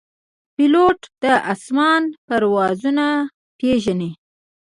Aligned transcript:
پیلوټ 0.55 0.99
د 1.21 1.25
آسمان 1.53 2.03
پړاوونه 2.25 3.07
پېژني. 3.57 4.11